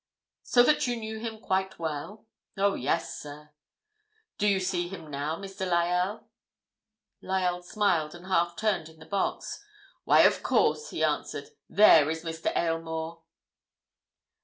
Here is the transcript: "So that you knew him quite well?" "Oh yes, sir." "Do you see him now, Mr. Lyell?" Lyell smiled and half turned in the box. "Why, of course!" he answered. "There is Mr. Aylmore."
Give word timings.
"So 0.41 0.63
that 0.63 0.87
you 0.87 0.95
knew 0.95 1.19
him 1.19 1.37
quite 1.39 1.77
well?" 1.77 2.25
"Oh 2.57 2.73
yes, 2.73 3.19
sir." 3.21 3.51
"Do 4.39 4.47
you 4.47 4.59
see 4.59 4.87
him 4.87 5.11
now, 5.11 5.35
Mr. 5.35 5.69
Lyell?" 5.69 6.27
Lyell 7.21 7.61
smiled 7.61 8.15
and 8.15 8.25
half 8.25 8.55
turned 8.55 8.89
in 8.89 8.97
the 8.97 9.05
box. 9.05 9.63
"Why, 10.03 10.21
of 10.21 10.41
course!" 10.41 10.89
he 10.89 11.03
answered. 11.03 11.49
"There 11.69 12.09
is 12.09 12.23
Mr. 12.23 12.51
Aylmore." 12.57 13.21